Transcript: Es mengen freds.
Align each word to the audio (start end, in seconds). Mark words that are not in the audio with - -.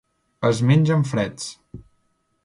Es 0.47 0.61
mengen 0.69 1.03
freds. 1.09 1.51